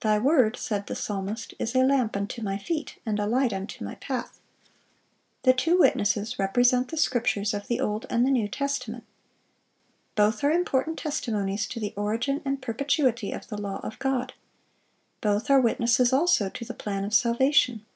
[0.00, 3.82] "Thy word," said the psalmist, "is a lamp unto my feet, and a light unto
[3.82, 4.38] my path."(388)
[5.44, 9.04] The two witnesses represent the Scriptures of the Old and the New Testament.
[10.16, 14.34] Both are important testimonies to the origin and perpetuity of the law of God.
[15.22, 17.86] Both are witnesses also to the plan of salvation.